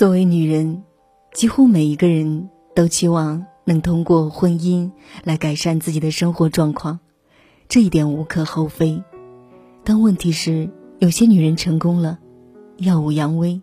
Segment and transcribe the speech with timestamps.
[0.00, 0.82] 作为女人，
[1.34, 4.90] 几乎每一个人都期望能通过婚姻
[5.24, 7.00] 来改善自己的生活状况，
[7.68, 9.02] 这一点无可厚非。
[9.84, 10.70] 但问题是，
[11.00, 12.18] 有些女人成功了，
[12.78, 13.60] 耀武扬威，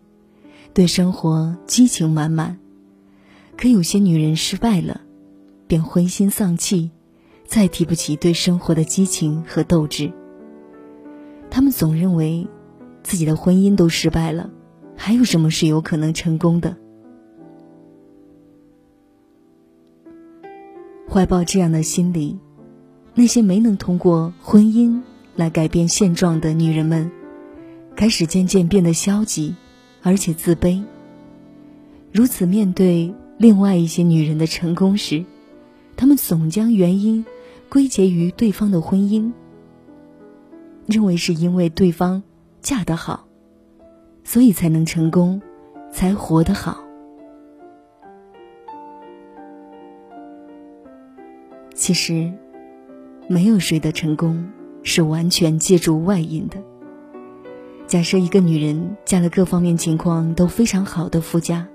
[0.72, 2.56] 对生活激情满满；
[3.56, 5.00] 可有些女人失败了，
[5.66, 6.92] 便灰心丧气，
[7.46, 10.12] 再提不起对生活的激情和斗志。
[11.50, 12.46] 她们总认为，
[13.02, 14.48] 自己的婚姻都失败了。
[15.00, 16.76] 还有什么是有可能成功的？
[21.08, 22.36] 怀抱这样的心理，
[23.14, 25.00] 那些没能通过婚姻
[25.36, 27.10] 来改变现状的女人们，
[27.96, 29.54] 开始渐渐变得消极，
[30.02, 30.84] 而且自卑。
[32.12, 35.24] 如此面对另外一些女人的成功时，
[35.96, 37.24] 她们总将原因
[37.68, 39.32] 归结于对方的婚姻，
[40.86, 42.22] 认为是因为对方
[42.60, 43.27] 嫁得好。
[44.28, 45.40] 所以才能成功，
[45.90, 46.84] 才活得好。
[51.74, 52.30] 其实，
[53.26, 54.46] 没有谁的成功
[54.82, 56.58] 是完全借助外因的。
[57.86, 61.66] 假设一个女人嫁了各方面情况都非常好的夫家，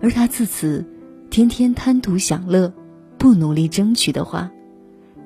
[0.00, 0.86] 而她自此
[1.30, 2.72] 天天贪图享乐，
[3.18, 4.52] 不努力争取的话，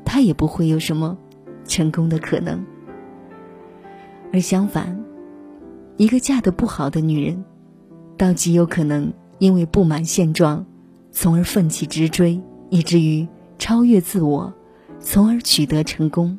[0.07, 1.19] 她也不会有什么
[1.67, 2.65] 成功的可能。
[4.33, 5.05] 而相反，
[5.99, 7.43] 一个嫁得不好的女人，
[8.19, 10.67] 倒极有可能因为不满现状，
[11.11, 13.27] 从而奋起直追，以至于
[13.59, 14.53] 超越自我，
[15.01, 16.39] 从而取得成功。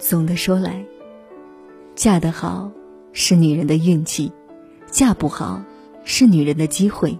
[0.00, 0.84] 总的说来，
[1.94, 2.72] 嫁得好
[3.12, 4.32] 是女人的运气，
[4.90, 5.62] 嫁不好
[6.02, 7.16] 是女人的机会。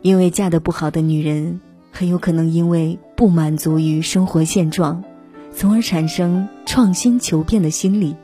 [0.00, 1.60] 因为嫁得不好的女人。
[1.92, 5.04] 很有可能因为不满足于生活现状，
[5.52, 8.16] 从而产生创新求变的心理。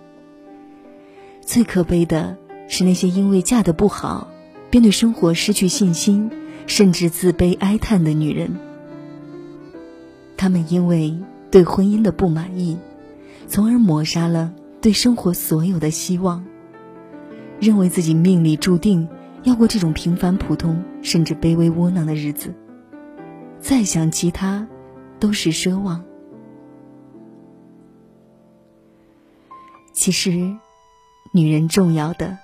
[1.43, 2.35] 最可悲的
[2.67, 4.27] 是那些因为嫁得不好，
[4.71, 6.31] 便对生活失去信心，
[6.67, 8.57] 甚至自卑哀叹的女人。
[10.35, 11.15] 她们因为
[11.51, 12.79] 对婚姻的不满意，
[13.47, 16.43] 从而抹杀了对生活所有的希望，
[17.61, 19.07] 认为自己命里注定
[19.43, 22.55] 要过这种平凡普通甚至卑微窝囊的日子。
[23.61, 24.67] 再想其他，
[25.19, 26.05] 都是奢望。
[29.93, 30.55] 其实，
[31.33, 32.39] 女人重要的，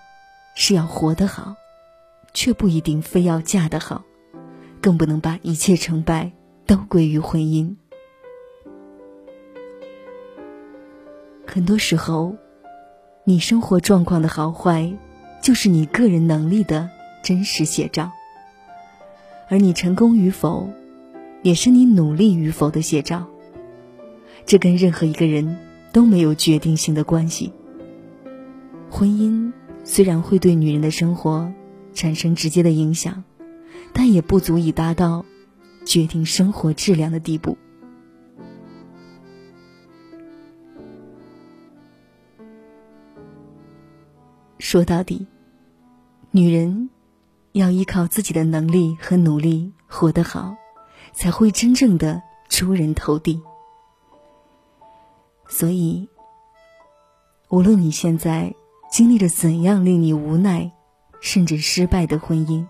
[0.57, 1.55] 是要活得好，
[2.33, 4.03] 却不一定非要嫁得好，
[4.81, 6.33] 更不能把一切成败
[6.67, 7.77] 都归于婚姻。
[11.47, 12.35] 很多时候，
[13.25, 14.91] 你生活状况的好坏，
[15.43, 16.89] 就是你个人能力的
[17.23, 18.11] 真实写照，
[19.49, 20.69] 而你成功与否。
[21.43, 23.29] 也是你努力与否的写照。
[24.47, 25.59] 这跟任何一个人
[25.93, 27.53] 都没有决定性的关系。
[28.91, 29.53] 婚姻
[29.85, 31.53] 虽然会对女人的生活
[31.95, 33.25] 产生直接的影响，
[33.93, 35.25] 但也不足以达到
[35.85, 37.57] 决定生活质量的地步。
[44.59, 45.27] 说到底，
[46.31, 46.89] 女人
[47.53, 50.57] 要依靠自己的能力和努力活得好。
[51.13, 53.41] 才会真正的出人头地。
[55.49, 56.09] 所以，
[57.51, 58.55] 无论你现在
[58.91, 60.73] 经历着怎样令你无奈，
[61.21, 62.67] 甚至失败的婚姻，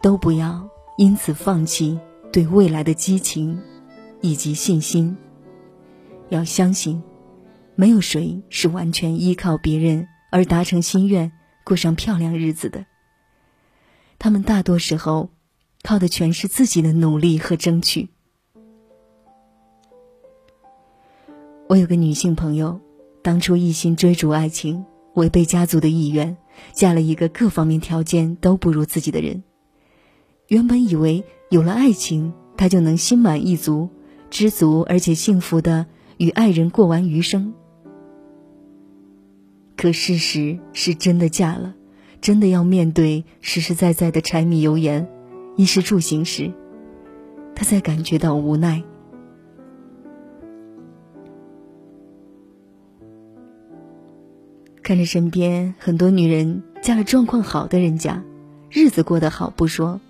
[0.00, 1.98] 都不要因此放弃
[2.32, 3.62] 对未来的激情
[4.20, 5.16] 以及信心。
[6.28, 7.02] 要相信，
[7.76, 11.30] 没有谁是完全依靠别人而达成心愿、
[11.64, 12.84] 过上漂亮日子的。
[14.18, 15.30] 他们大多时候。
[15.82, 18.08] 靠的全是自己的努力和争取。
[21.68, 22.80] 我有个女性朋友，
[23.22, 24.84] 当初一心追逐爱情，
[25.14, 26.36] 违背家族的意愿，
[26.72, 29.42] 嫁了一个各方面条件都不如自己的人。
[30.48, 33.88] 原本以为有了爱情，她就能心满意足、
[34.28, 35.86] 知足而且幸福的
[36.18, 37.54] 与爱人过完余生。
[39.76, 41.74] 可事实是真的嫁了，
[42.20, 45.08] 真的要面对实实在在的柴米油盐。
[45.56, 46.50] 衣食住行时，
[47.54, 48.82] 他才感觉到无奈。
[54.82, 58.24] 看着身边很多女人嫁了状况好的人家，
[58.70, 60.00] 日子过得好不说，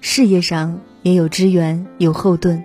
[0.00, 2.62] 事业上也有支援有后盾，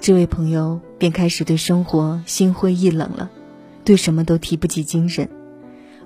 [0.00, 3.30] 这位朋友便开始对生活心灰意冷了，
[3.84, 5.28] 对什么都提不起精神。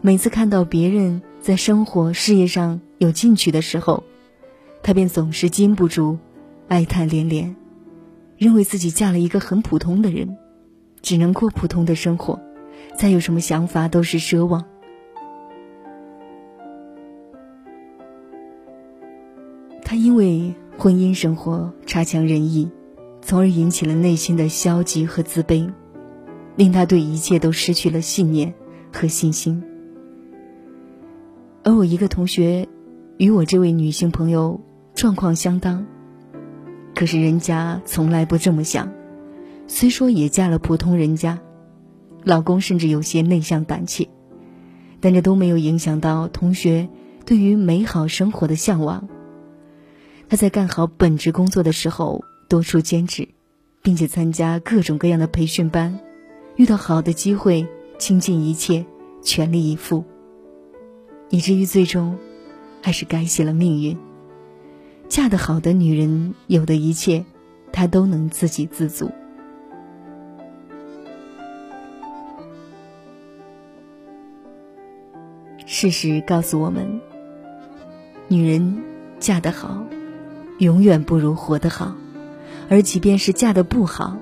[0.01, 4.03] 每次看到别人在生活事业上有进取的时候，
[4.83, 6.19] 她便总是禁不住
[6.69, 7.55] 哀叹连连，
[8.37, 10.37] 认为自己嫁了一个很普通的人，
[11.03, 12.41] 只能过普通的生活，
[12.97, 14.65] 再有什么想法都是奢望。
[19.83, 22.71] 他因为婚姻生活差强人意，
[23.23, 25.71] 从而引起了内心的消极和自卑，
[26.57, 28.53] 令他对一切都失去了信念
[28.93, 29.63] 和信心。
[31.63, 32.69] 而我一个同学，
[33.17, 34.61] 与我这位女性朋友
[34.99, 35.87] 状况相当，
[36.93, 38.93] 可是人家从来不这么想。
[39.69, 41.39] 虽说也嫁了普通人家，
[42.25, 44.09] 老公甚至有些内向胆怯，
[44.99, 46.89] 但这都没有影响到同学
[47.25, 49.09] 对于美好生活的向往。
[50.29, 53.29] 他在干好本职工作的时候，多出兼职，
[53.85, 56.01] 并且参加各种各样的培训班，
[56.57, 57.69] 遇到好的机会，
[58.01, 58.85] 倾尽一切，
[59.23, 60.03] 全力以赴，
[61.31, 62.19] 以至于最终，
[62.83, 63.97] 还是改写了命运。
[65.09, 67.25] 嫁得好的女人，有的一切，
[67.73, 69.11] 她都能自给自足。
[75.67, 77.01] 事实告诉我们，
[78.29, 78.83] 女人
[79.19, 79.85] 嫁得好。
[80.59, 81.95] 永远不如活得好，
[82.69, 84.17] 而即便是嫁得不好，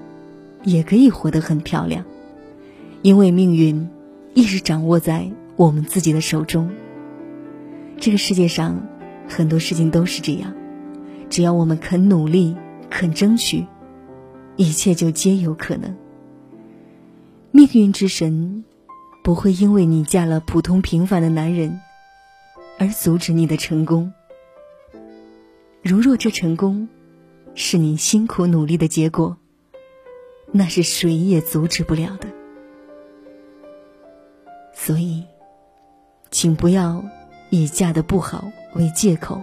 [0.64, 2.04] 也可以活得很漂亮，
[3.00, 3.88] 因为命运
[4.34, 6.70] 一直掌握在我们自己的手中。
[7.98, 8.86] 这个世界上
[9.26, 10.52] 很多事情都是这样，
[11.28, 12.56] 只要我们肯努力、
[12.88, 13.67] 肯争取，
[14.56, 15.96] 一切就皆有可能。
[17.50, 18.64] 命运之神
[19.25, 21.81] 不会因为你嫁了普通平凡的男人
[22.78, 24.12] 而阻止你的成功。
[25.82, 26.88] 如若这成功
[27.55, 29.37] 是你辛苦努力的结果，
[30.52, 32.28] 那是谁也阻止不了的。
[34.75, 35.25] 所以，
[36.31, 37.05] 请不要
[37.50, 38.44] 以嫁的不好
[38.75, 39.40] 为借口，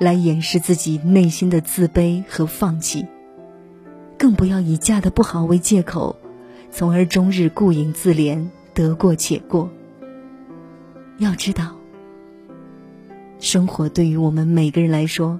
[0.00, 3.06] 来掩饰自己内心的自卑和放弃；
[4.18, 6.16] 更不要以嫁的不好为借口，
[6.72, 9.70] 从而终日顾影自怜、得过且过。
[11.18, 11.76] 要知道，
[13.38, 15.38] 生活对于我们每个人来说。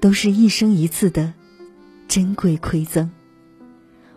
[0.00, 1.32] 都是一生一次的
[2.08, 3.10] 珍贵馈赠，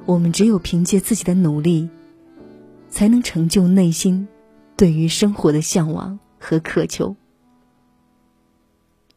[0.05, 1.89] 我们只有凭借自己的努力，
[2.89, 4.27] 才能成就内心
[4.75, 7.15] 对于生活的向往和渴求。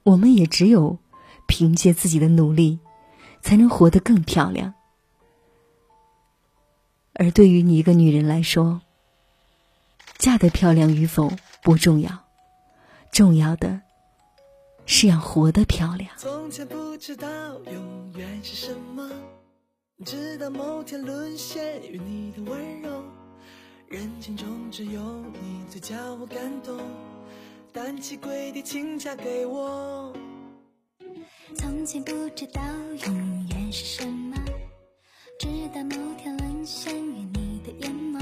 [0.03, 0.99] 我们也只有
[1.47, 2.79] 凭借自己的努力，
[3.41, 4.75] 才能活得更漂亮。
[7.15, 8.81] 而对于你一个女人来说，
[10.17, 12.25] 嫁得漂亮与否不重要，
[13.13, 13.83] 重要的。
[14.91, 16.11] 是要活得漂亮。
[16.17, 17.29] 从前不知道
[17.71, 19.07] 永远是什么，
[20.03, 23.05] 直到某天沦陷于你的温柔，
[23.89, 26.81] 人群中只有你最叫我感动，
[27.79, 30.13] 单膝跪地请嫁给我。
[31.55, 32.61] 从前不知道
[33.07, 34.37] 永远是什么，
[35.39, 38.19] 直到某天沦陷于你的眼眸，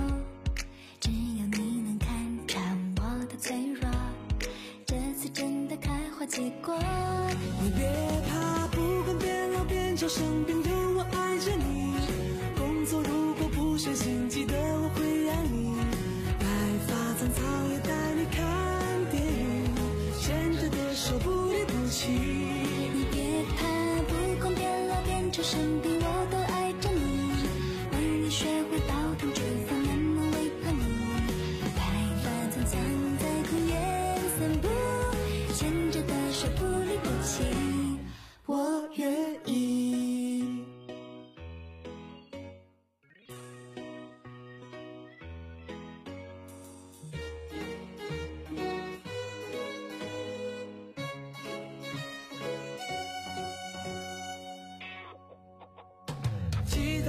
[1.00, 3.88] 只有你能看穿我的脆弱。
[4.86, 6.26] 这次真的开花。
[6.26, 6.78] 结果，
[7.62, 7.88] 你别
[8.28, 10.55] 怕，不管变老变丑生病，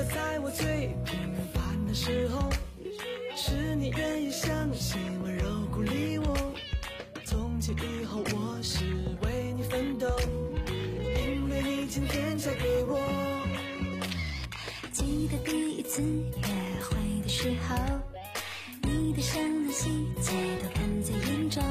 [0.06, 1.18] 在我最平
[1.54, 2.50] 凡的时候，
[3.36, 6.36] 是你愿意相信温柔鼓励我。
[7.26, 8.86] 从今以后，我是
[9.24, 10.08] 为你奋斗，
[10.68, 13.00] 因为你今天嫁给我。
[14.92, 16.48] 记得第一次约
[16.82, 17.76] 会的时候，
[18.84, 19.90] 你的善良细
[20.22, 21.64] 节都看在眼中，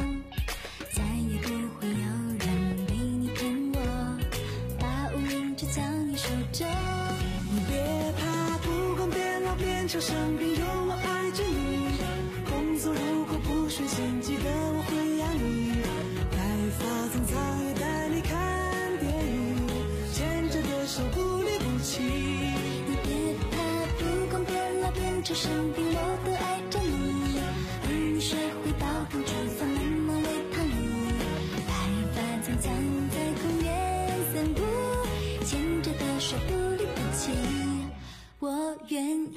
[25.36, 27.38] 生病我都爱着你，
[27.90, 31.12] 为你学会汤容，春风满面的你。
[31.68, 31.70] 白
[32.14, 32.72] 发苍苍
[33.10, 33.68] 在公园
[34.32, 34.62] 散步，
[35.44, 37.32] 牵着的手不离不弃，
[38.38, 39.36] 我愿意。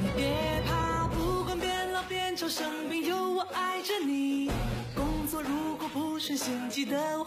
[0.00, 4.50] 你别怕，不管变老变丑，生病有我爱着你。
[4.94, 7.23] 工作如果不顺心，记得我。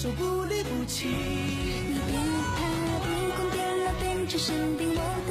[0.00, 1.08] 说不离不弃。
[1.08, 2.16] 你别
[2.56, 2.58] 怕，
[3.04, 5.29] 不光变了，变成生病我的。